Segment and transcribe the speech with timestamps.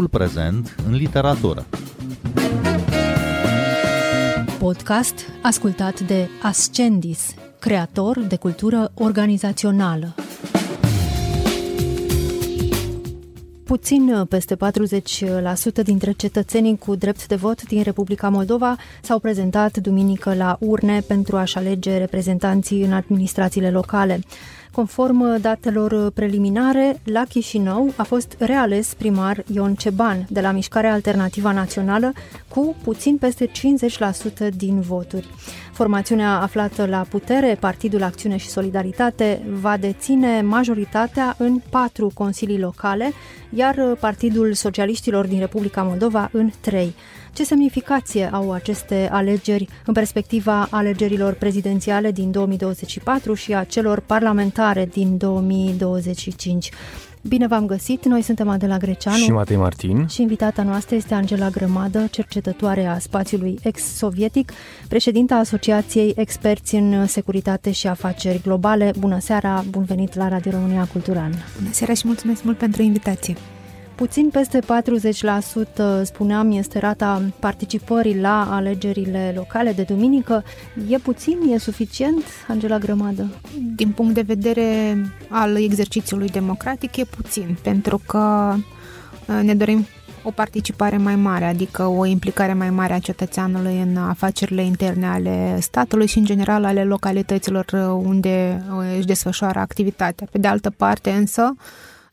[0.00, 1.66] timpul prezent în literatură.
[4.58, 10.14] Podcast ascultat de Ascendis, creator de cultură organizațională.
[13.64, 14.58] Puțin peste 40%
[15.82, 21.36] dintre cetățenii cu drept de vot din Republica Moldova s-au prezentat duminică la urne pentru
[21.36, 24.20] a-și alege reprezentanții în administrațiile locale.
[24.72, 31.52] Conform datelor preliminare, la Chișinău a fost reales primar Ion Ceban de la Mișcarea Alternativa
[31.52, 32.12] Națională
[32.48, 33.50] cu puțin peste 50%
[34.56, 35.28] din voturi.
[35.80, 43.12] Formațiunea aflată la putere, Partidul Acțiune și Solidaritate, va deține majoritatea în patru consilii locale,
[43.54, 46.94] iar Partidul Socialiștilor din Republica Moldova în trei.
[47.32, 54.86] Ce semnificație au aceste alegeri în perspectiva alegerilor prezidențiale din 2024 și a celor parlamentare
[54.92, 56.70] din 2025?
[57.28, 58.04] Bine v-am găsit!
[58.04, 62.98] Noi suntem Adela Greceanu și Matei Martin și invitata noastră este Angela Grămadă, cercetătoare a
[62.98, 64.52] spațiului ex-sovietic,
[64.88, 68.92] președinta Asociației Experți în Securitate și Afaceri Globale.
[68.98, 71.30] Bună seara, bun venit la Radio România Cultural!
[71.58, 73.36] Bună seara și mulțumesc mult pentru invitație!
[74.00, 80.44] Puțin peste 40%, spuneam, este rata participării la alegerile locale de duminică.
[80.88, 83.28] E puțin, e suficient, Angela Grămadă?
[83.76, 84.96] Din punct de vedere
[85.28, 88.54] al exercițiului democratic, e puțin, pentru că
[89.26, 89.86] uh, ne dorim
[90.22, 95.58] o participare mai mare, adică o implicare mai mare a cetățeanului în afacerile interne ale
[95.60, 100.28] statului și, în general, ale localităților uh, unde uh, își desfășoară activitatea.
[100.30, 101.54] Pe de altă parte, însă,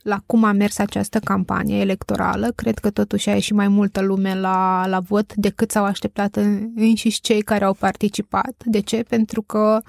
[0.07, 2.51] la cum a mers această campanie electorală.
[2.55, 6.69] Cred că totuși a ieșit mai multă lume la, la vot decât s-au așteptat în,
[6.75, 8.63] înșiși cei care au participat.
[8.65, 9.03] De ce?
[9.09, 9.79] Pentru că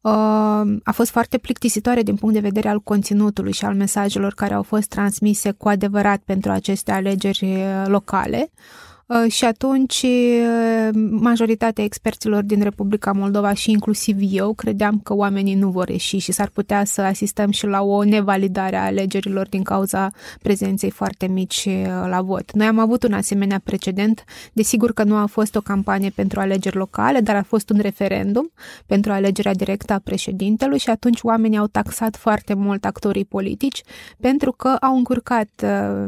[0.00, 4.54] uh, a fost foarte plictisitoare din punct de vedere al conținutului și al mesajelor care
[4.54, 8.50] au fost transmise cu adevărat pentru aceste alegeri uh, locale.
[8.50, 8.87] Uh, Uh,
[9.28, 15.70] și atunci uh, majoritatea experților din Republica Moldova și inclusiv eu credeam că oamenii nu
[15.70, 20.10] vor ieși și s-ar putea să asistăm și la o nevalidare a alegerilor din cauza
[20.42, 22.52] prezenței foarte mici uh, la vot.
[22.52, 26.76] Noi am avut un asemenea precedent, desigur că nu a fost o campanie pentru alegeri
[26.76, 28.50] locale, dar a fost un referendum
[28.86, 33.82] pentru alegerea directă a președintelui și atunci oamenii au taxat foarte mult actorii politici
[34.20, 36.06] pentru că au încurcat uh,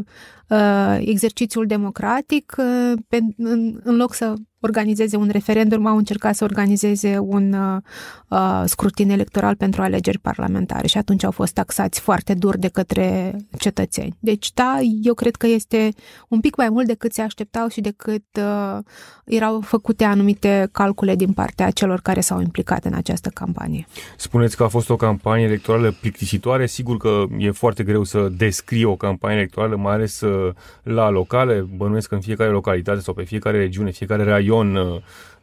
[0.98, 7.18] exercițiul democratic uh, pe, în, în loc să organizeze un referendum, au încercat să organizeze
[7.18, 7.82] un uh,
[8.28, 13.36] uh, scrutin electoral pentru alegeri parlamentare și atunci au fost taxați foarte dur de către
[13.58, 14.16] cetățeni.
[14.18, 15.88] Deci, da, eu cred că este
[16.28, 18.78] un pic mai mult decât se așteptau și decât uh,
[19.24, 23.86] erau făcute anumite calcule din partea celor care s-au implicat în această campanie.
[24.16, 26.66] Spuneți că a fost o campanie electorală plictisitoare.
[26.66, 31.68] Sigur că e foarte greu să descrie o campanie electorală, mai ales uh, la locale.
[31.76, 35.00] Bănuiesc că în fiecare localitate sau pe fiecare regiune, fiecare raion raion uh,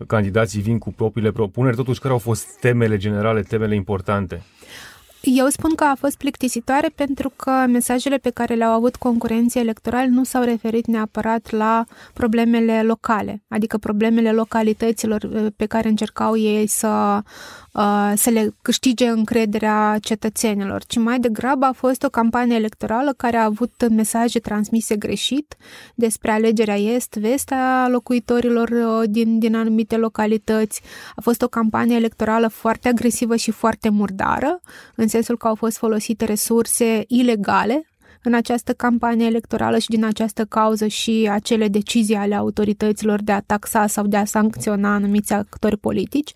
[0.08, 4.44] candidații vin cu propriile propuneri, totuși care au fost temele generale, temele importante?
[5.22, 10.10] Eu spun că a fost plictisitoare pentru că mesajele pe care le-au avut concurenții electorali
[10.10, 16.68] nu s-au referit neapărat la problemele locale, adică problemele localităților uh, pe care încercau ei
[16.68, 17.22] să
[17.78, 23.38] Uh, să le câștige încrederea cetățenilor, ci mai degrabă a fost o campanie electorală care
[23.38, 25.56] a avut mesaje transmise greșit
[25.96, 30.82] despre alegerea est-vest a locuitorilor uh, din, din anumite localități.
[31.16, 34.62] A fost o campanie electorală foarte agresivă și foarte murdară,
[34.96, 37.88] în sensul că au fost folosite resurse ilegale
[38.24, 43.40] în această campanie electorală și din această cauză și acele decizii ale autorităților de a
[43.40, 46.32] taxa sau de a sancționa anumiți actori politici,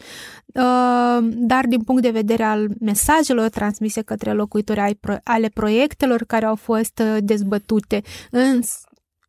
[0.45, 6.55] uh, dar din punct de vedere al mesajelor transmise către locuitori ale proiectelor care au
[6.55, 8.01] fost uh, dezbătute
[8.31, 8.61] în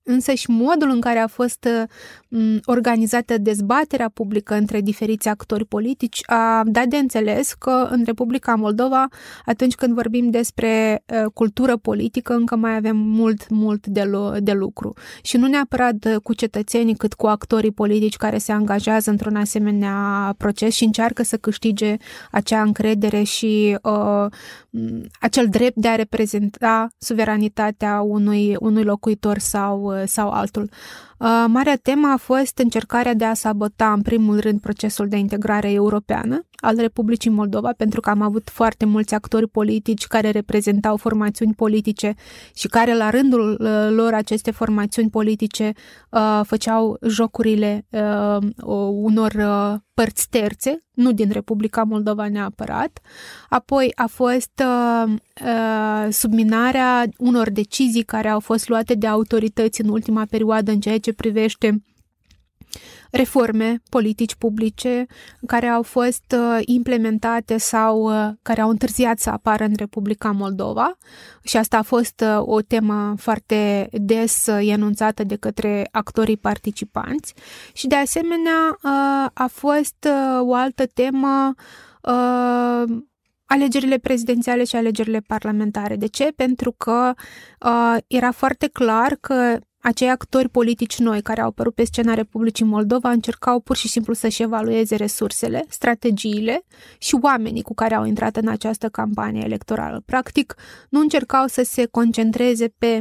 [0.04, 1.68] Însă și modul în care a fost
[2.28, 8.54] uh, organizată dezbaterea publică între diferiți actori politici a dat de înțeles că în Republica
[8.54, 9.08] Moldova,
[9.44, 14.92] atunci când vorbim despre uh, cultură politică, încă mai avem mult, mult de, de lucru.
[15.22, 20.34] Și nu neapărat uh, cu cetățenii, cât cu actorii politici care se angajează într-un asemenea
[20.38, 21.96] proces și încearcă să câștige
[22.30, 24.26] acea încredere și uh,
[25.20, 30.68] acel drept de a reprezenta suveranitatea unui, unui locuitor sau sau altul.
[31.22, 35.72] Uh, marea temă a fost încercarea de a sabota, în primul rând, procesul de integrare
[35.72, 41.54] europeană al Republicii Moldova, pentru că am avut foarte mulți actori politici care reprezentau formațiuni
[41.54, 42.14] politice
[42.54, 45.72] și care, la rândul uh, lor, aceste formațiuni politice
[46.10, 47.86] uh, făceau jocurile
[48.90, 49.32] unor
[49.94, 53.00] părți terțe, nu din Republica Moldova neapărat.
[53.48, 55.12] Apoi a fost uh,
[55.44, 60.98] uh, subminarea unor decizii care au fost luate de autorități în ultima perioadă în ceea
[60.98, 61.82] ce privește
[63.10, 65.06] reforme, politici publice
[65.46, 70.96] care au fost uh, implementate sau uh, care au întârziat să apară în Republica Moldova
[71.42, 77.34] și asta a fost uh, o temă foarte des enunțată de către actorii participanți
[77.72, 78.78] și de asemenea
[79.34, 80.08] a fost
[80.40, 81.54] o altă temă
[83.52, 85.96] alegerile prezidențiale și alegerile parlamentare.
[85.96, 86.32] De ce?
[86.36, 87.12] Pentru că
[87.60, 92.64] uh, era foarte clar că acei actori politici noi care au apărut pe scena Republicii
[92.64, 96.64] Moldova încercau pur și simplu să-și evalueze resursele, strategiile
[96.98, 100.02] și oamenii cu care au intrat în această campanie electorală.
[100.06, 100.54] Practic,
[100.88, 103.00] nu încercau să se concentreze pe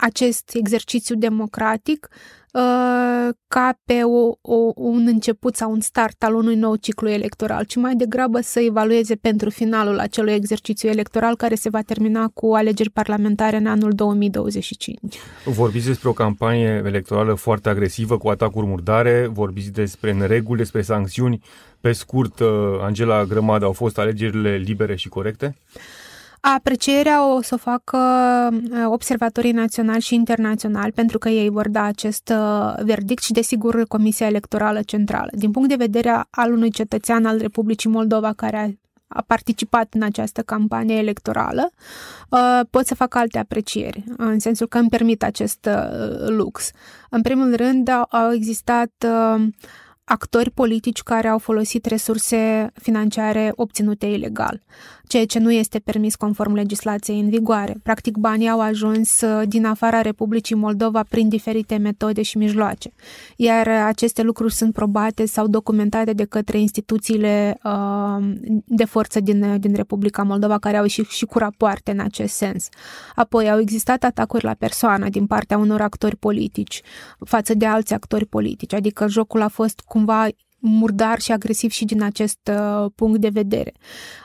[0.00, 2.08] acest exercițiu democratic
[2.52, 7.64] uh, ca pe o, o, un început sau un start al unui nou ciclu electoral,
[7.64, 12.54] ci mai degrabă să evalueze pentru finalul acelui exercițiu electoral care se va termina cu
[12.54, 15.16] alegeri parlamentare în anul 2025.
[15.44, 21.42] Vorbiți despre o campanie electorală foarte agresivă, cu atacuri murdare, vorbiți despre nereguli, despre sancțiuni.
[21.80, 22.48] Pe scurt, uh,
[22.80, 25.56] Angela Grămadă, au fost alegerile libere și corecte?
[26.40, 27.98] Aprecierea o să o facă
[28.52, 33.84] uh, observatorii naționali și internaționali, pentru că ei vor da acest uh, verdict și, desigur,
[33.86, 35.30] Comisia Electorală Centrală.
[35.34, 38.68] Din punct de vedere al unui cetățean al Republicii Moldova care a
[39.12, 41.70] a participat în această campanie electorală,
[42.28, 45.68] uh, pot să fac alte aprecieri, în sensul că îmi permit acest
[46.26, 46.70] lux.
[47.10, 49.06] În primul rând, au existat
[50.04, 54.62] actori politici care au folosit resurse financiare obținute ilegal,
[55.10, 57.76] ceea ce nu este permis conform legislației în vigoare.
[57.82, 62.92] Practic, banii au ajuns uh, din afara Republicii Moldova prin diferite metode și mijloace,
[63.36, 68.34] iar aceste lucruri sunt probate sau documentate de către instituțiile uh,
[68.64, 72.68] de forță din, din Republica Moldova, care au și, și cu rapoarte în acest sens.
[73.14, 76.82] Apoi, au existat atacuri la persoană din partea unor actori politici
[77.24, 80.26] față de alți actori politici, adică jocul a fost cu cumva
[80.60, 83.72] murdar și agresiv și din acest uh, punct de vedere.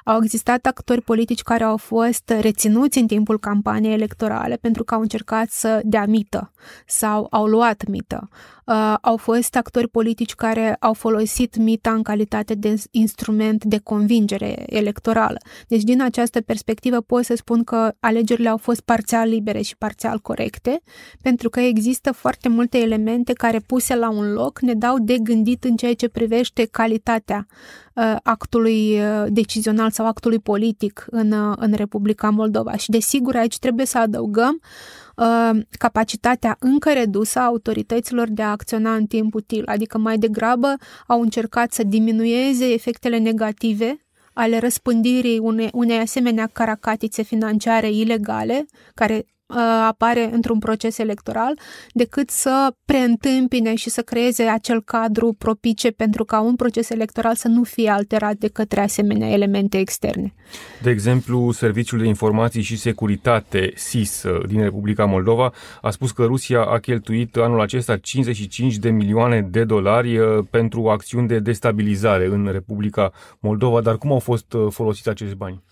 [0.04, 5.02] Au existat actori politici care au fost reținuți în timpul campaniei electorale pentru că au
[5.02, 6.52] încercat să dea mită
[6.86, 8.30] sau au luat mită.
[8.66, 14.64] Uh, au fost actori politici care au folosit mita în calitate de instrument de convingere
[14.66, 15.38] electorală.
[15.68, 20.20] Deci, din această perspectivă, pot să spun că alegerile au fost parțial libere și parțial
[20.20, 20.82] corecte,
[21.22, 25.64] pentru că există foarte multe elemente care, puse la un loc, ne dau de gândit
[25.64, 27.46] în ceea ce privește calitatea
[27.94, 32.76] uh, actului uh, decizional sau actului politic în, uh, în Republica Moldova.
[32.76, 35.05] Și, desigur, aici trebuie să adăugăm uh,
[35.78, 40.76] capacitatea încă redusă a autorităților de a acționa în timp util, adică mai degrabă
[41.08, 44.00] au încercat să diminueze efectele negative
[44.34, 49.35] ale răspândirii unei, unei asemenea caracatițe financiare ilegale, care Uh,
[49.88, 51.60] apare într-un proces electoral,
[51.94, 57.48] decât să preîntâmpine și să creeze acel cadru propice pentru ca un proces electoral să
[57.48, 60.34] nu fie alterat de către asemenea elemente externe.
[60.82, 66.24] De exemplu, Serviciul de Informații și Securitate, SIS, uh, din Republica Moldova, a spus că
[66.24, 72.26] Rusia a cheltuit anul acesta 55 de milioane de dolari uh, pentru acțiuni de destabilizare
[72.26, 75.64] în Republica Moldova, dar cum au fost folosiți acești bani?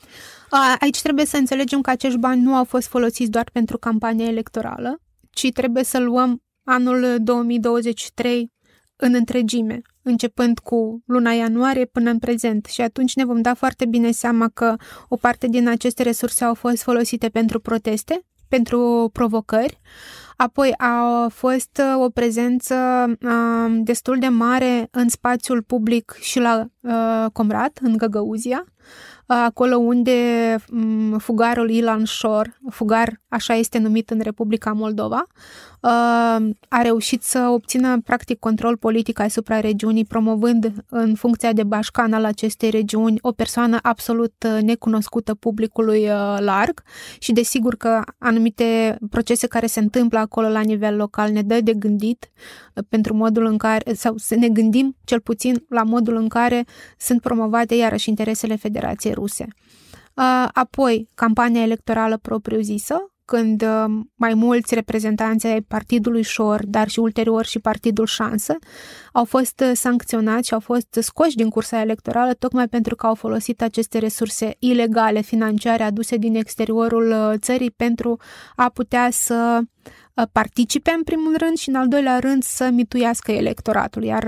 [0.79, 5.01] Aici trebuie să înțelegem că acești bani nu au fost folosiți doar pentru campania electorală,
[5.29, 8.51] ci trebuie să luăm anul 2023
[8.95, 12.65] în întregime, începând cu luna ianuarie până în prezent.
[12.65, 14.75] Și atunci ne vom da foarte bine seama că
[15.07, 19.79] o parte din aceste resurse au fost folosite pentru proteste, pentru provocări,
[20.35, 22.75] apoi a fost o prezență
[23.21, 28.65] uh, destul de mare în spațiul public și la uh, Comrat, în Găgăuzia,
[29.25, 30.55] acolo unde
[31.17, 35.27] fugarul Ilan Shore, fugar așa este numit în Republica Moldova,
[36.69, 42.25] a reușit să obțină practic control politic asupra regiunii, promovând în funcția de bașcan al
[42.25, 46.83] acestei regiuni o persoană absolut necunoscută publicului uh, larg
[47.19, 51.73] și desigur că anumite procese care se întâmplă acolo la nivel local ne dă de
[51.73, 52.31] gândit
[52.73, 56.65] uh, pentru modul în care, sau să ne gândim cel puțin la modul în care
[56.97, 59.47] sunt promovate iarăși interesele Federației Ruse.
[60.53, 67.45] Apoi, campania electorală propriu-zisă, când uh, mai mulți reprezentanți ai partidului Șor, dar și ulterior
[67.45, 68.55] și partidul Șansă,
[69.11, 73.15] au fost uh, sancționați și au fost scoși din cursa electorală tocmai pentru că au
[73.15, 78.19] folosit aceste resurse ilegale financiare aduse din exteriorul uh, țării pentru
[78.55, 79.59] a putea să
[80.31, 84.23] participe în primul rând și în al doilea rând să mituiască electoratul, iar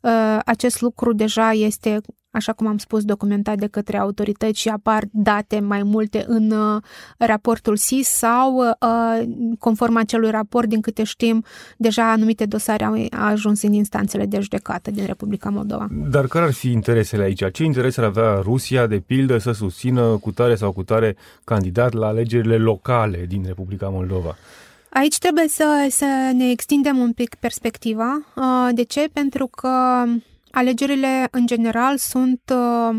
[0.00, 2.00] uh, acest lucru deja este
[2.34, 6.82] așa cum am spus, documentat de către autorități și apar date mai multe în uh,
[7.18, 11.44] raportul SIS sau, uh, conform acelui raport, din câte știm,
[11.76, 15.86] deja anumite dosare au ajuns în instanțele de judecată din Republica Moldova.
[16.10, 17.50] Dar care ar fi interesele aici?
[17.52, 21.92] Ce interes ar avea Rusia, de pildă, să susțină cu tare sau cu tare candidat
[21.92, 24.36] la alegerile locale din Republica Moldova?
[24.88, 28.26] Aici trebuie să, să ne extindem un pic perspectiva.
[28.36, 29.08] Uh, de ce?
[29.12, 29.68] Pentru că
[30.54, 32.96] Alegerile, în general, sunt uh,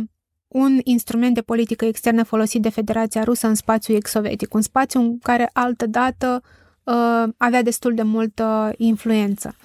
[0.47, 5.19] un instrument de politică externă folosit de Federația Rusă în spațiul ex-sovietic, un spațiu în
[5.19, 6.41] care altădată
[6.83, 9.55] uh, avea destul de multă influență.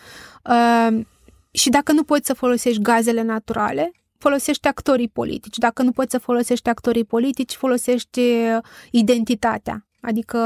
[0.45, 1.01] Uh,
[1.51, 5.59] și dacă nu poți să folosești gazele naturale, folosești actorii politici.
[5.59, 8.59] Dacă nu poți să folosești actorii politici, folosești uh,
[8.91, 10.39] identitatea, adică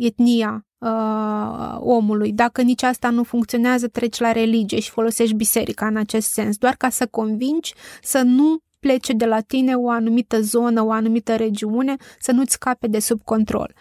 [0.00, 2.32] etnia uh, omului.
[2.32, 6.74] Dacă nici asta nu funcționează, treci la religie și folosești biserica în acest sens, doar
[6.74, 11.96] ca să convingi să nu plece de la tine o anumită zonă, o anumită regiune,
[12.18, 13.74] să nu-ți scape de sub control.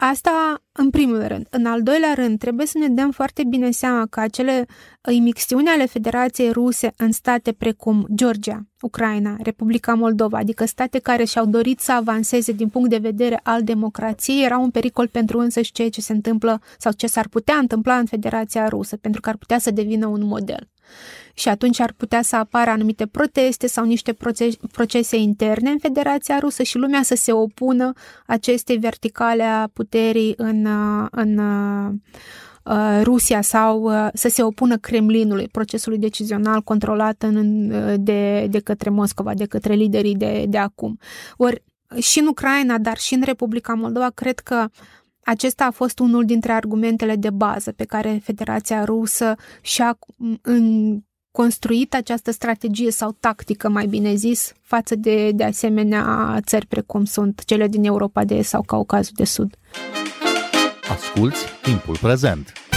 [0.00, 1.46] Asta în primul rând.
[1.50, 4.66] În al doilea rând, trebuie să ne dăm foarte bine seama că acele
[5.10, 11.46] imixtiuni ale Federației Ruse în state precum Georgia, Ucraina, Republica Moldova, adică state care și-au
[11.46, 15.90] dorit să avanseze din punct de vedere al democrației, erau un pericol pentru însăși ceea
[15.90, 19.58] ce se întâmplă sau ce s-ar putea întâmpla în Federația Rusă, pentru că ar putea
[19.58, 20.68] să devină un model
[21.34, 24.16] și atunci ar putea să apară anumite proteste sau niște
[24.72, 27.92] procese interne în Federația Rusă și lumea să se opună
[28.26, 30.66] acestei verticale a puterii în,
[31.10, 37.68] în uh, Rusia sau uh, să se opună Kremlinului, procesului decizional controlat în,
[38.04, 40.98] de, de către Moscova, de către liderii de, de acum.
[41.36, 41.62] Ori
[42.00, 44.68] și în Ucraina, dar și în Republica Moldova, cred că
[45.28, 49.98] acesta a fost unul dintre argumentele de bază pe care Federația Rusă și-a
[50.42, 50.96] în
[51.30, 57.44] construit această strategie sau tactică, mai bine zis, față de, de asemenea țări precum sunt
[57.44, 59.54] cele din Europa de Est sau Caucazul de Sud.
[60.90, 62.67] Asculți timpul prezent!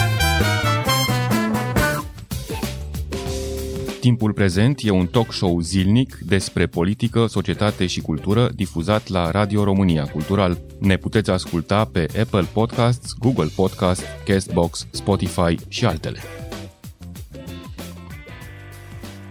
[4.01, 9.63] Timpul prezent e un talk show zilnic despre politică, societate și cultură difuzat la Radio
[9.63, 10.57] România Cultural.
[10.79, 16.19] Ne puteți asculta pe Apple Podcasts, Google Podcasts, Castbox, Spotify și altele.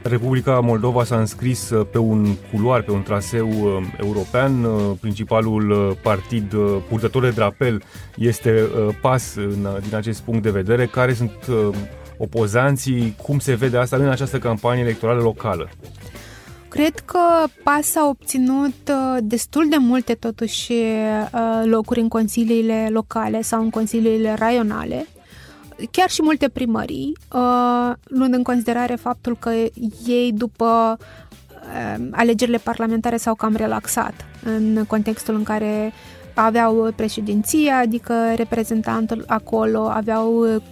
[0.02, 4.64] Republica Moldova s-a înscris uh, pe un culoar, pe un traseu uh, european.
[4.64, 6.54] Uh, principalul partid
[6.88, 7.82] purtător de drapel
[8.16, 8.68] este
[9.00, 10.86] PAS în, din acest punct de vedere.
[10.86, 11.32] Care sunt
[12.22, 13.16] opozanții?
[13.22, 15.68] Cum se vede asta în această campanie electorală locală?
[16.68, 17.18] Cred că
[17.64, 20.72] PAS a obținut destul de multe, totuși,
[21.64, 25.06] locuri în consiliile locale sau în consiliile raionale
[25.90, 29.50] chiar și multe primării, uh, luând în considerare faptul că
[30.06, 35.92] ei după uh, alegerile parlamentare s-au cam relaxat în contextul în care
[36.34, 40.62] aveau președinția, adică reprezentantul acolo, aveau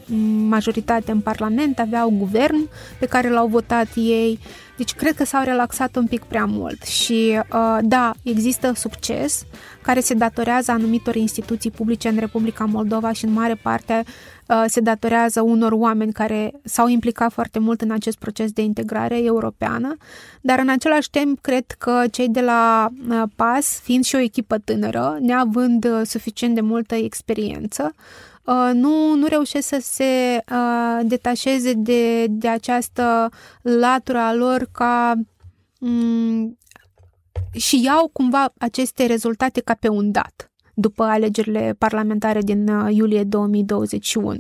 [0.49, 4.39] majoritate în Parlament, aveau guvern pe care l-au votat ei.
[4.77, 9.45] Deci cred că s-au relaxat un pic prea mult și uh, da, există succes
[9.83, 14.81] care se datorează anumitor instituții publice în Republica Moldova și în mare parte Uh, se
[14.81, 19.97] datorează unor oameni care s-au implicat foarte mult în acest proces de integrare europeană,
[20.41, 24.59] dar în același timp cred că cei de la uh, PAS, fiind și o echipă
[24.59, 27.95] tânără, neavând uh, suficient de multă experiență,
[28.73, 30.45] nu, nu reușesc să se
[31.03, 33.31] detașeze de, de această
[33.63, 35.15] latură a lor ca
[35.79, 36.59] mm,
[37.53, 43.25] și iau cumva aceste rezultate ca pe un dat după alegerile parlamentare din uh, iulie
[43.25, 44.37] 2021.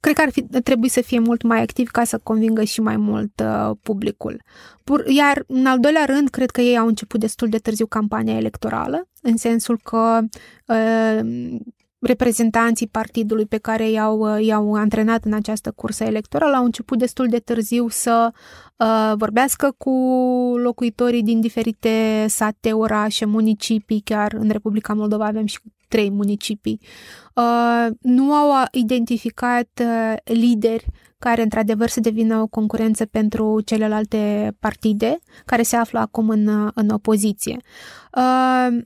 [0.00, 2.96] Cred că ar fi, trebui să fie mult mai activ ca să convingă și mai
[2.96, 4.42] mult uh, publicul.
[4.84, 8.36] Pur, iar, în al doilea rând, cred că ei au început destul de târziu campania
[8.36, 10.20] electorală, în sensul că
[10.66, 11.20] uh,
[12.02, 17.26] reprezentanții partidului pe care i-au, uh, i-au antrenat în această cursă electorală au început destul
[17.28, 18.30] de târziu să
[18.76, 19.90] uh, vorbească cu
[20.62, 26.80] locuitorii din diferite sate, orașe, municipii, chiar în Republica Moldova avem și trei municipii.
[27.34, 30.86] Uh, nu au identificat uh, lideri
[31.18, 36.88] care într-adevăr să devină o concurență pentru celelalte partide care se află acum în, în
[36.88, 37.56] opoziție.
[38.16, 38.78] Uh,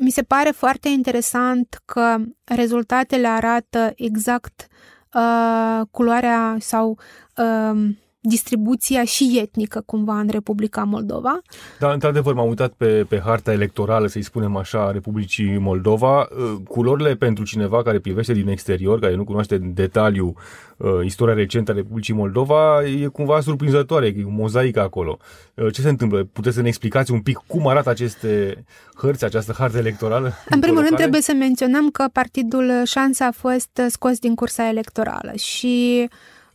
[0.00, 4.66] mi se pare foarte interesant că rezultatele arată exact
[5.14, 6.98] uh, culoarea sau
[7.36, 7.88] uh,
[8.20, 11.40] distribuția și etnică cumva în Republica Moldova.
[11.78, 16.28] Da, într-adevăr, m-am uitat pe, pe harta electorală, să-i spunem așa, a Republicii Moldova.
[16.30, 20.34] Uh, culorile pentru cineva care privește din exterior, care nu cunoaște în detaliu
[20.76, 25.18] uh, istoria recentă a Republicii Moldova, e cumva surprinzătoare, e o mozaică acolo.
[25.54, 26.24] Uh, ce se întâmplă?
[26.32, 30.32] Puteți să ne explicați un pic cum arată aceste hărți, această hartă electorală?
[30.48, 35.32] În primul rând trebuie să menționăm că partidul Șansa a fost scos din cursa electorală
[35.36, 36.08] și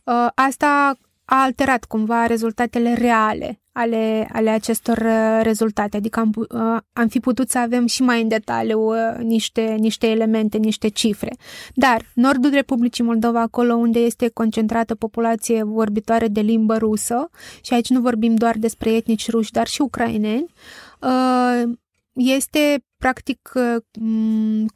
[0.04, 5.96] uh, asta a alterat cumva rezultatele reale ale, ale acestor uh, rezultate.
[5.96, 10.06] Adică am, uh, am fi putut să avem și mai în detaliu uh, niște, niște
[10.06, 11.36] elemente, niște cifre.
[11.74, 17.30] Dar nordul Republicii Moldova, acolo unde este concentrată populație vorbitoare de limbă rusă,
[17.62, 20.46] și aici nu vorbim doar despre etnici ruși, dar și ucraineni,
[22.16, 23.52] este practic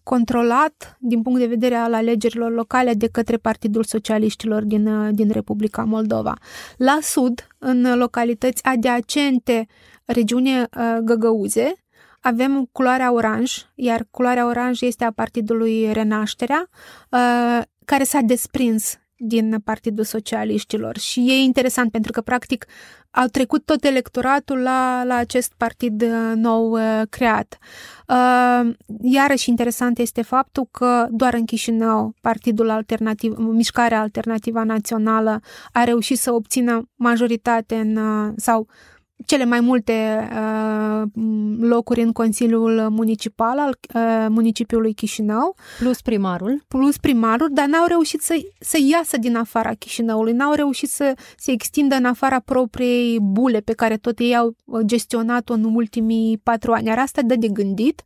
[0.02, 5.84] controlat din punct de vedere al alegerilor locale de către Partidul Socialiștilor din, din Republica
[5.84, 6.34] Moldova.
[6.76, 9.66] La sud, în localități adiacente
[10.04, 11.72] regiunii uh, Găgăuze,
[12.20, 16.68] avem culoarea oranj, iar culoarea oranj este a Partidului Renașterea,
[17.10, 22.66] uh, care s-a desprins din Partidul Socialiștilor și e interesant pentru că practic
[23.10, 27.58] au trecut tot electoratul la, la acest partid uh, nou uh, creat.
[28.08, 35.40] Uh, iarăși interesant este faptul că doar în Chișinău Partidul Alternativ, Mișcarea Alternativă Națională
[35.72, 37.98] a reușit să obțină majoritate în,
[38.36, 38.66] sau
[39.26, 41.02] cele mai multe uh,
[41.60, 45.56] locuri în Consiliul Municipal al uh, municipiului Chișinău.
[45.78, 46.64] Plus primarul.
[46.68, 51.50] Plus primarul, dar n-au reușit să, să iasă din afara Chișinăului, n-au reușit să se
[51.50, 56.86] extindă în afara propriei bule pe care tot ei au gestionat-o în ultimii patru ani.
[56.86, 58.02] Iar asta dă de gândit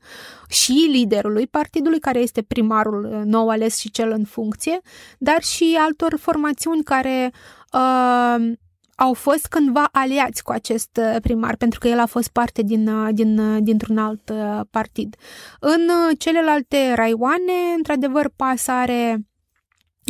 [0.48, 4.80] și liderului partidului, care este primarul uh, nou ales și cel în funcție,
[5.18, 7.32] dar și altor formațiuni care
[7.72, 8.52] uh,
[8.96, 12.88] au fost cândva aliați cu acest uh, primar, pentru că el a fost parte din,
[12.88, 14.32] uh, din, uh, dintr-un alt
[14.70, 15.16] partid.
[15.60, 19.26] În celelalte raioane, într-adevăr, PAS are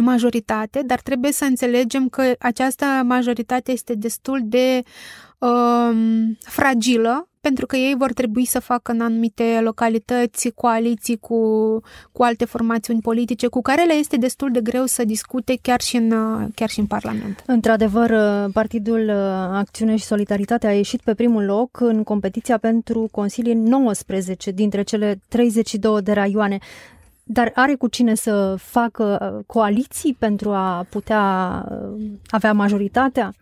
[0.03, 4.83] majoritate, dar trebuie să înțelegem că această majoritate este destul de
[5.39, 11.39] um, fragilă pentru că ei vor trebui să facă în anumite localități coaliții cu,
[12.13, 15.97] cu alte formațiuni politice cu care le este destul de greu să discute chiar și
[15.97, 16.11] în,
[16.55, 17.43] chiar și în Parlament.
[17.47, 18.11] Într-adevăr,
[18.53, 19.11] Partidul
[19.53, 25.21] Acțiune și Solidaritate a ieșit pe primul loc în competiția pentru Consilii 19 dintre cele
[25.29, 26.59] 32 de raioane.
[27.25, 31.23] Dar are cu cine să facă coaliții pentru a putea
[32.29, 33.35] avea majoritatea?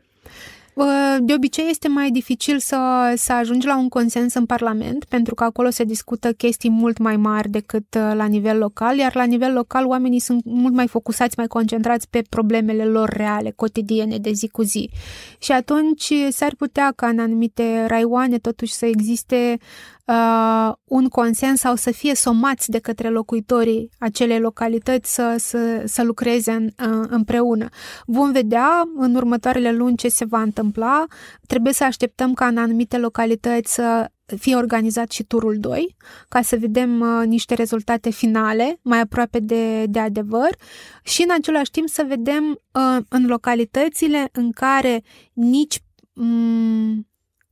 [1.21, 5.45] De obicei este mai dificil să, să ajungi la un consens în Parlament, pentru că
[5.45, 9.53] acolo se discută chestii mult mai mari decât uh, la nivel local, iar la nivel
[9.53, 14.49] local oamenii sunt mult mai focusați, mai concentrați pe problemele lor reale, cotidiene, de zi
[14.49, 14.91] cu zi.
[15.39, 19.59] Și atunci s-ar putea ca în anumite raioane totuși să existe
[20.05, 26.03] uh, un consens sau să fie somați de către locuitorii acelei localități să, să, să
[26.03, 27.69] lucreze în, uh, împreună.
[28.07, 31.05] Vom vedea în următoarele luni ce se va întâmpla.
[31.47, 35.97] Trebuie să așteptăm ca în anumite localități să fie organizat și turul 2,
[36.29, 40.57] ca să vedem uh, niște rezultate finale, mai aproape de, de adevăr,
[41.03, 47.07] și în același timp să vedem uh, în localitățile în care nici um,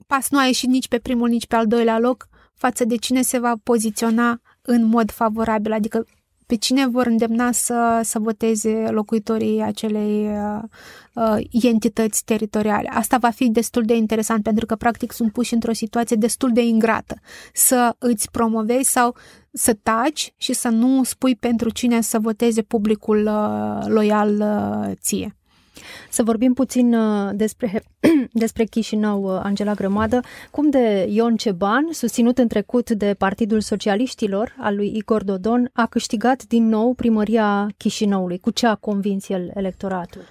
[0.07, 2.29] pas nu a ieșit nici pe primul, nici pe al doilea loc,
[2.61, 6.07] față de cine se va poziționa în mod favorabil, adică
[6.47, 10.63] pe cine vor îndemna să, să voteze locuitorii acelei uh,
[11.15, 12.89] uh, entități teritoriale.
[12.89, 16.63] Asta va fi destul de interesant pentru că practic sunt puși într-o situație destul de
[16.63, 17.21] ingrată
[17.53, 19.17] să îți promovezi sau
[19.53, 25.40] să taci și să nu spui pentru cine să voteze publicul uh, loial uh, ție.
[26.11, 27.83] Să vorbim puțin uh, despre,
[28.33, 34.55] despre Chișinău, uh, Angela Grămadă, cum de Ion Ceban, susținut în trecut de Partidul Socialiștilor
[34.59, 38.39] al lui Igor Dodon, a câștigat din nou primăria Chișinăului.
[38.39, 40.23] Cu ce a convins el electoratul?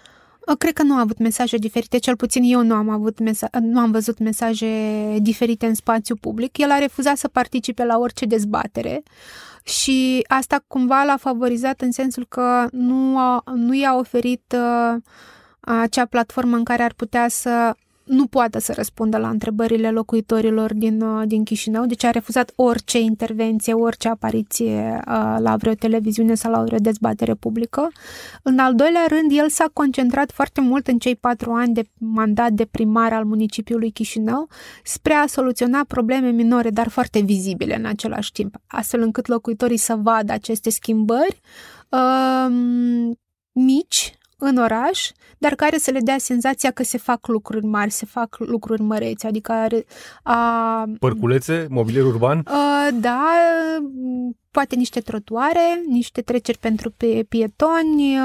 [0.50, 3.60] Uh, cred că nu a avut mesaje diferite, cel puțin eu nu am, avut mesa-
[3.62, 4.68] nu am văzut mesaje
[5.20, 6.58] diferite în spațiu public.
[6.58, 9.04] El a refuzat să participe la orice dezbatere
[9.64, 15.02] și asta cumva l-a favorizat în sensul că nu, a, nu i-a oferit uh,
[15.78, 17.76] acea platformă în care ar putea să
[18.10, 23.00] nu poate să răspundă la întrebările locuitorilor din, uh, din Chișinău, deci a refuzat orice
[23.00, 27.92] intervenție, orice apariție uh, la vreo televiziune sau la vreo dezbatere publică.
[28.44, 32.52] În al doilea rând, el s-a concentrat foarte mult în cei patru ani de mandat
[32.52, 34.48] de primar al municipiului Chișinău
[34.84, 39.96] spre a soluționa probleme minore, dar foarte vizibile în același timp, astfel încât locuitorii să
[40.02, 41.42] vadă aceste schimbări
[41.90, 42.54] uh,
[43.52, 48.06] mici în oraș, dar care să le dea senzația că se fac lucruri mari, se
[48.06, 49.86] fac lucruri măreți, adică are,
[50.24, 50.84] a...
[51.00, 52.42] Părculețe, mobilier urban?
[52.46, 53.26] A, da,
[54.52, 56.94] poate niște trotuare, niște treceri pentru
[57.30, 58.18] pietoni,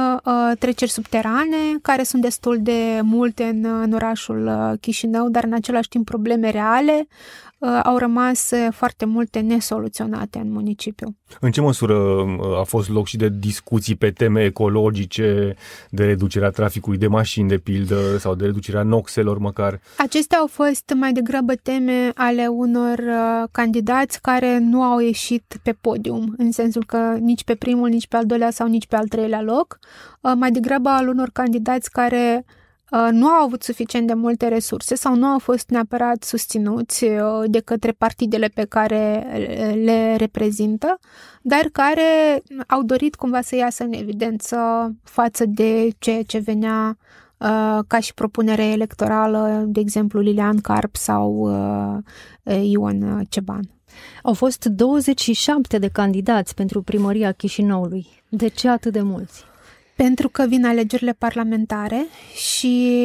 [0.58, 4.50] treceri subterane, care sunt destul de multe în, în orașul
[4.80, 7.06] Chișinău, dar în același timp probleme reale,
[7.53, 11.16] Uh, au rămas uh, foarte multe nesoluționate în municipiu.
[11.40, 15.54] În ce măsură uh, a fost loc și de discuții pe teme ecologice,
[15.90, 19.80] de reducerea traficului de mașini, de pildă, sau de reducerea noxelor măcar?
[19.98, 23.02] Acestea au fost mai degrabă teme ale unor
[23.50, 28.16] candidați care nu au ieșit pe podium, în sensul că nici pe primul, nici pe
[28.16, 29.78] al doilea sau nici pe al treilea loc,
[30.36, 32.62] mai degrabă al unor candidați care Uh,
[33.10, 37.60] nu au avut suficient de multe resurse sau nu au fost neapărat susținuți uh, de
[37.60, 39.26] către partidele pe care
[39.84, 40.98] le reprezintă,
[41.42, 44.56] dar care au dorit cumva să iasă în evidență
[45.02, 46.96] față de ceea ce venea
[47.36, 51.50] uh, ca și propunere electorală, de exemplu Lilian Carp sau
[52.62, 53.68] Ion Ceban.
[54.22, 58.06] Au fost 27 de candidați pentru primăria Chișinăului.
[58.28, 59.44] De ce atât de mulți?
[59.96, 63.00] Pentru că vin alegerile parlamentare și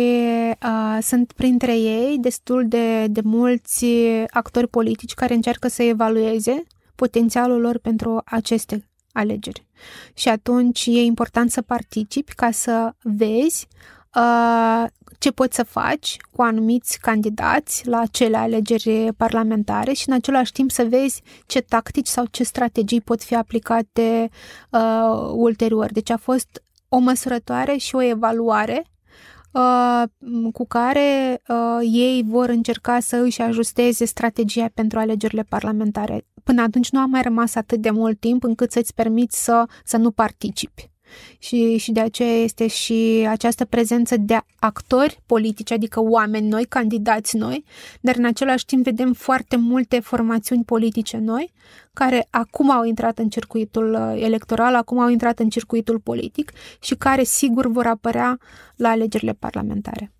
[0.63, 3.85] uh, sunt printre ei destul de, de mulți
[4.29, 6.63] actori politici care încearcă să evalueze
[6.95, 9.65] potențialul lor pentru aceste alegeri.
[10.13, 13.67] Și atunci e important să participi ca să vezi
[14.15, 14.85] uh,
[15.17, 20.71] ce poți să faci cu anumiți candidați la acele alegeri parlamentare și în același timp
[20.71, 24.29] să vezi ce tactici sau ce strategii pot fi aplicate
[24.69, 25.91] uh, ulterior.
[25.91, 28.85] Deci a fost o măsurătoare și o evaluare
[29.53, 30.03] uh,
[30.53, 36.25] cu care uh, ei vor încerca să își ajusteze strategia pentru alegerile parlamentare.
[36.43, 39.97] Până atunci nu a mai rămas atât de mult timp încât să-ți permiți să, să
[39.97, 40.91] nu participi
[41.37, 47.37] și, și de aceea este și această prezență de actori politici, adică oameni noi, candidați
[47.37, 47.63] noi,
[48.01, 51.51] dar în același timp vedem foarte multe formațiuni politice noi
[51.93, 56.95] care acum au intrat în circuitul uh, electoral, acum au intrat în circuitul politic și
[56.95, 58.37] care sigur vor apărea
[58.75, 60.11] la alegerile parlamentare.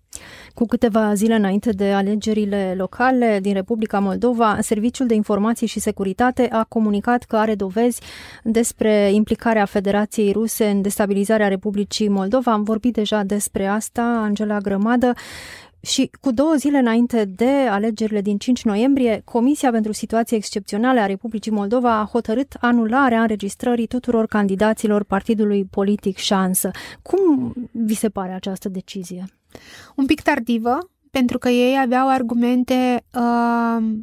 [0.60, 6.48] Cu câteva zile înainte de alegerile locale din Republica Moldova, Serviciul de Informații și Securitate
[6.50, 8.00] a comunicat că are dovezi
[8.44, 12.52] despre implicarea Federației Ruse în destabilizarea Republicii Moldova.
[12.52, 15.12] Am vorbit deja despre asta, Angela Grămadă.
[15.80, 21.06] Și cu două zile înainte de alegerile din 5 noiembrie, Comisia pentru Situații Excepționale a
[21.06, 26.70] Republicii Moldova a hotărât anularea înregistrării tuturor candidaților partidului politic Șansă.
[27.02, 29.24] Cum vi se pare această decizie?
[29.96, 30.78] Un pic tardivă,
[31.10, 34.00] pentru că ei aveau argumente uh,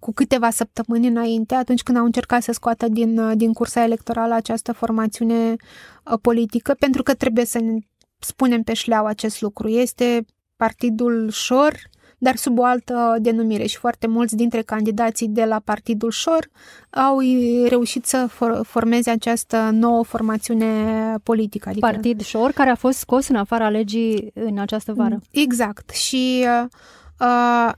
[0.00, 4.34] cu câteva săptămâni înainte, atunci când au încercat să scoată din, uh, din cursa electorală
[4.34, 7.78] această formațiune uh, politică, pentru că trebuie să ne
[8.18, 9.68] spunem pe șleau acest lucru.
[9.68, 10.24] Este
[10.56, 11.74] Partidul Șor,
[12.18, 16.50] dar sub o altă denumire și foarte mulți dintre candidații de la Partidul Șor
[16.90, 17.18] au
[17.68, 20.66] reușit să for- formeze această nouă formațiune
[21.22, 21.68] politică.
[21.68, 21.86] Adică...
[21.86, 25.18] Partid Șor, care a fost scos în afara legii în această vară.
[25.30, 25.90] Exact.
[25.90, 26.46] Și
[27.20, 27.72] uh,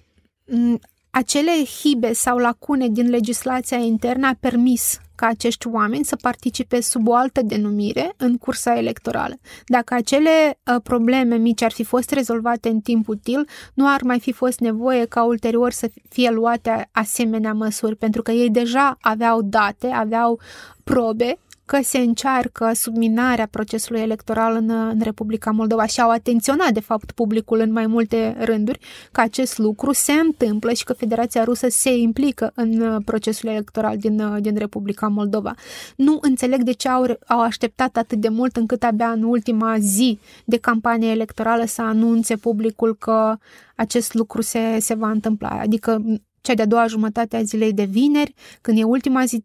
[1.11, 1.51] acele
[1.81, 7.15] hibe sau lacune din legislația internă a permis ca acești oameni să participe sub o
[7.15, 9.35] altă denumire în cursa electorală.
[9.67, 14.21] Dacă acele uh, probleme mici ar fi fost rezolvate în timp util, nu ar mai
[14.21, 19.43] fi fost nevoie ca ulterior să fie luate asemenea măsuri, pentru că ei deja aveau
[19.43, 20.41] date, aveau
[20.85, 21.39] probe
[21.71, 27.13] că se încearcă subminarea procesului electoral în, în Republica Moldova și au atenționat, de fapt,
[27.13, 28.79] publicul în mai multe rânduri
[29.13, 33.97] că acest lucru se întâmplă și că Federația Rusă se implică în uh, procesul electoral
[33.97, 35.55] din, uh, din Republica Moldova.
[35.97, 40.19] Nu înțeleg de ce au, au așteptat atât de mult încât abia în ultima zi
[40.45, 43.37] de campanie electorală să anunțe publicul că
[43.77, 45.49] acest lucru se, se va întâmpla.
[45.49, 46.03] Adică
[46.41, 49.45] cea de-a doua jumătate a zilei de vineri, când e ultima zi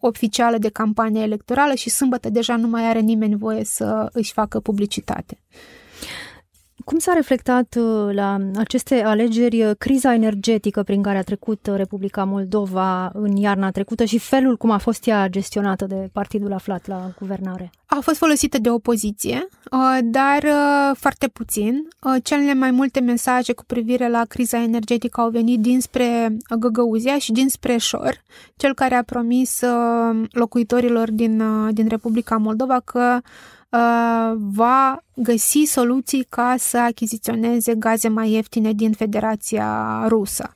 [0.00, 4.60] oficială de campanie electorală și sâmbătă deja nu mai are nimeni voie să își facă
[4.60, 5.38] publicitate.
[6.88, 11.76] Cum s-a reflectat uh, la aceste alegeri uh, criza energetică prin care a trecut uh,
[11.76, 16.86] Republica Moldova în iarna trecută și felul cum a fost ea gestionată de partidul aflat
[16.86, 17.70] la guvernare?
[17.86, 19.48] A fost folosită de opoziție,
[20.02, 20.44] dar
[20.94, 21.88] foarte puțin.
[22.22, 27.76] Cele mai multe mesaje cu privire la criza energetică au venit dinspre Găgăuzia și dinspre
[27.76, 28.22] Șor,
[28.56, 29.60] cel care a promis
[30.30, 33.57] locuitorilor din, din Republica Moldova că Uh,
[34.34, 40.54] va găsi soluții ca să achiziționeze gaze mai ieftine din Federația Rusă.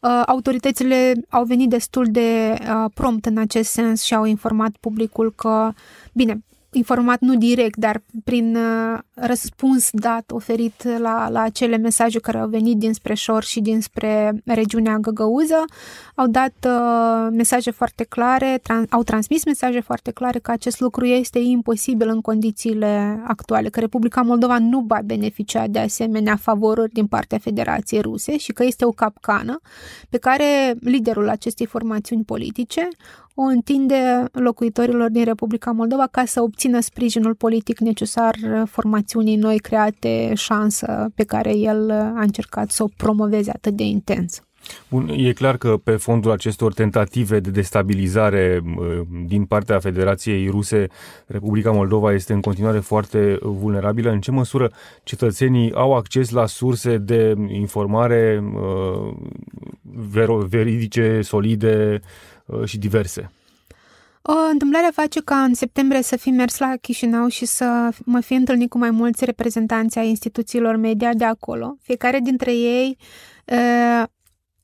[0.00, 5.32] Uh, autoritățile au venit destul de uh, prompt în acest sens și au informat publicul
[5.36, 5.72] că,
[6.12, 6.44] bine,
[6.74, 12.48] informat nu direct, dar prin uh, răspuns dat oferit la, la acele mesaje care au
[12.48, 15.64] venit dinspre Șor și dinspre regiunea Găgăuză,
[16.14, 21.04] au dat uh, mesaje foarte clare, tran- au transmis mesaje foarte clare că acest lucru
[21.04, 27.06] este imposibil în condițiile actuale, că Republica Moldova nu va beneficia de asemenea favoruri din
[27.06, 29.60] partea Federației Ruse și că este o capcană
[30.10, 32.88] pe care liderul acestei formațiuni politice
[33.34, 40.32] o întinde locuitorilor din Republica Moldova ca să obțină sprijinul politic necesar formațiunii noi create,
[40.34, 44.42] șansă pe care el a încercat să o promoveze atât de intens.
[44.88, 48.62] Bun, e clar că pe fondul acestor tentative de destabilizare
[49.26, 50.86] din partea Federației Ruse,
[51.26, 54.10] Republica Moldova este în continuare foarte vulnerabilă.
[54.10, 54.70] În ce măsură
[55.02, 58.44] cetățenii au acces la surse de informare
[60.48, 62.33] veridice, solide, Uh,
[62.64, 63.30] și diverse.
[64.22, 68.34] O întâmplare face ca în septembrie să fi mers la Chișinău și să mă fi
[68.34, 71.76] întâlnit cu mai mulți reprezentanți ai instituțiilor media de acolo.
[71.82, 72.98] Fiecare dintre ei
[73.46, 74.02] uh,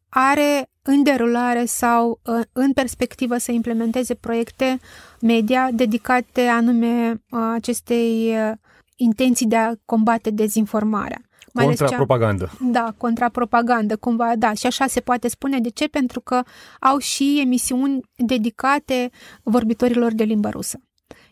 [0.08, 4.78] are în derulare sau uh, în perspectivă să implementeze proiecte
[5.20, 7.22] media dedicate anume
[7.54, 8.34] acestei
[8.96, 11.29] intenții de a combate dezinformarea.
[11.54, 12.50] Mai Contrapropagandă.
[12.60, 14.52] Da, contrapropagandă, cumva, da.
[14.52, 15.60] Și așa se poate spune.
[15.60, 15.88] De ce?
[15.88, 16.42] Pentru că
[16.80, 19.10] au și emisiuni dedicate
[19.42, 20.80] vorbitorilor de limba rusă.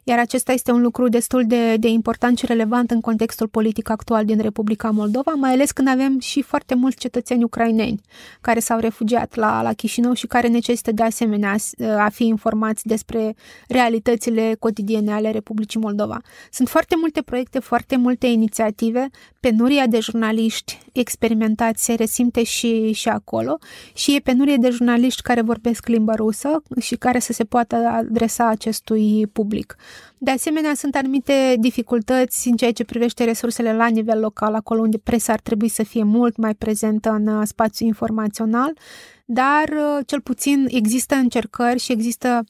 [0.08, 4.24] Iar acesta este un lucru destul de, de important și relevant în contextul politic actual
[4.24, 8.00] din Republica Moldova, mai ales când avem și foarte mulți cetățeni ucraineni
[8.40, 11.56] care s-au refugiat la, la Chișinău și care necesită de asemenea
[11.98, 13.34] a fi informați despre
[13.68, 16.20] realitățile cotidiene ale Republicii Moldova.
[16.50, 19.08] Sunt foarte multe proiecte, foarte multe inițiative,
[19.40, 23.58] penuria de jurnaliști experimentați se resimte și, și acolo
[23.94, 28.48] și e penurie de jurnaliști care vorbesc limba rusă și care să se poată adresa
[28.48, 29.76] acestui public.
[30.18, 34.98] De asemenea, sunt anumite dificultăți în ceea ce privește resursele la nivel local, acolo unde
[34.98, 38.72] presa ar trebui să fie mult mai prezentă în uh, spațiu informațional,
[39.24, 42.44] dar uh, cel puțin există încercări și există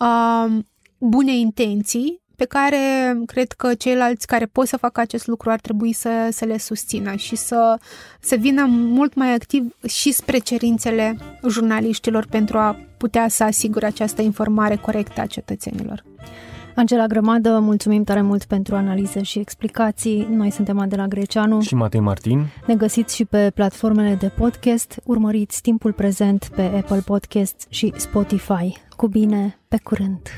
[0.00, 0.56] uh,
[0.98, 2.78] bune intenții pe care
[3.26, 7.14] cred că ceilalți care pot să facă acest lucru ar trebui să, să le susțină
[7.14, 7.78] și să,
[8.20, 11.16] să vină mult mai activ și spre cerințele
[11.48, 16.04] jurnaliștilor pentru a putea să asigure această informare corectă a cetățenilor.
[16.74, 20.28] Angela Grămadă, mulțumim tare mult pentru analize și explicații.
[20.30, 22.46] Noi suntem Adela Greceanu și Matei Martin.
[22.66, 25.00] Ne găsiți și pe platformele de podcast.
[25.04, 28.76] Urmăriți timpul prezent pe Apple Podcast și Spotify.
[28.96, 30.28] Cu bine, pe curând!